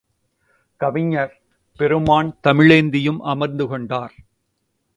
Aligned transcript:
கவிஞர் 0.81 1.33
பெருமான் 1.79 2.31
தமிழேந்தியும் 2.43 3.21
அமர்ந்து 3.23 3.67
கொண்டார். 3.67 4.15